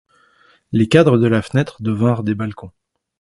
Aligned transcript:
Les 0.71 0.87
cadres 0.89 1.19
de 1.19 1.27
la 1.27 1.43
fenêtre 1.43 1.83
devinrent 1.83 2.23
des 2.23 2.33
balcons. 2.33 2.71